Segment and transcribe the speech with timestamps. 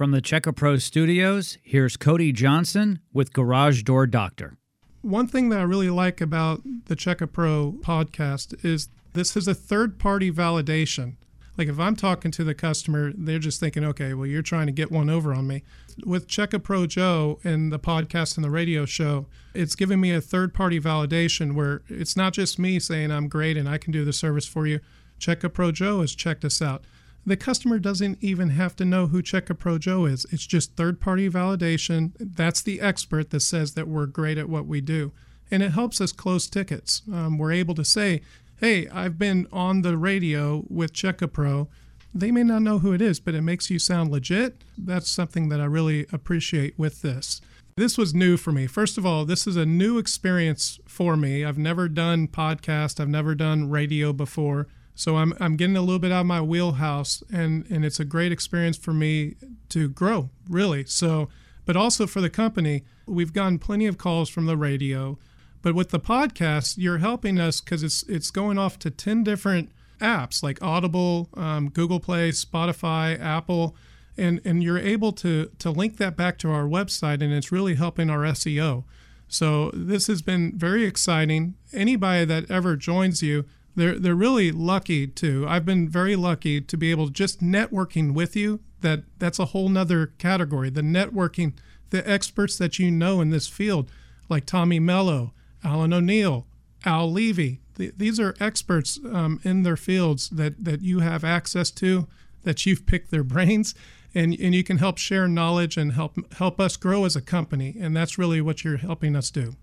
[0.00, 4.56] From the Check A Pro studios, here's Cody Johnson with Garage Door Doctor.
[5.02, 9.46] One thing that I really like about the Check A Pro podcast is this is
[9.46, 11.16] a third party validation.
[11.58, 14.72] Like if I'm talking to the customer, they're just thinking, okay, well, you're trying to
[14.72, 15.64] get one over on me.
[16.06, 20.14] With Check A Pro Joe and the podcast and the radio show, it's giving me
[20.14, 23.92] a third party validation where it's not just me saying I'm great and I can
[23.92, 24.80] do the service for you.
[25.18, 26.84] Check A Pro Joe has checked us out.
[27.26, 30.26] The customer doesn't even have to know who Check A Pro Joe is.
[30.30, 32.12] It's just third party validation.
[32.18, 35.12] That's the expert that says that we're great at what we do.
[35.50, 37.02] And it helps us close tickets.
[37.12, 38.22] Um, we're able to say,
[38.58, 41.68] hey, I've been on the radio with Check A Pro.
[42.14, 44.62] They may not know who it is, but it makes you sound legit.
[44.76, 47.40] That's something that I really appreciate with this.
[47.76, 48.66] This was new for me.
[48.66, 51.44] First of all, this is a new experience for me.
[51.44, 54.66] I've never done podcast, I've never done radio before.
[54.94, 58.04] So I'm I'm getting a little bit out of my wheelhouse and and it's a
[58.04, 59.36] great experience for me
[59.70, 60.84] to grow, really.
[60.84, 61.28] So
[61.64, 65.18] but also for the company, we've gotten plenty of calls from the radio.
[65.62, 69.70] But with the podcast, you're helping us because it's it's going off to 10 different
[70.00, 73.76] apps like Audible, um, Google Play, Spotify, Apple,
[74.16, 77.74] and and you're able to to link that back to our website, and it's really
[77.74, 78.84] helping our SEO.
[79.28, 81.54] So this has been very exciting.
[81.72, 83.44] Anybody that ever joins you,
[83.76, 85.46] they're they're really lucky too.
[85.48, 88.60] I've been very lucky to be able to just networking with you.
[88.80, 90.70] That that's a whole nother category.
[90.70, 91.54] The networking,
[91.90, 93.90] the experts that you know in this field,
[94.28, 96.46] like Tommy Mello, Alan O'Neill,
[96.84, 97.60] Al Levy.
[97.76, 102.08] The, these are experts um, in their fields that that you have access to,
[102.42, 103.74] that you've picked their brains,
[104.14, 107.76] and and you can help share knowledge and help help us grow as a company.
[107.80, 109.54] And that's really what you're helping us do.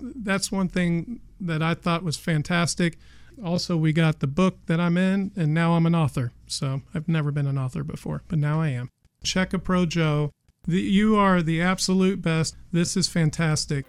[0.00, 2.98] That's one thing that I thought was fantastic
[3.42, 6.32] also, we got the book that I'm in, and now I'm an author.
[6.46, 8.90] So I've never been an author before, but now I am.
[9.22, 10.30] Check a Pro Joe,
[10.66, 12.56] the, you are the absolute best.
[12.72, 13.86] This is fantastic.